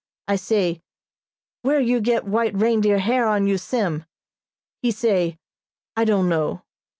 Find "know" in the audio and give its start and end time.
6.27-6.63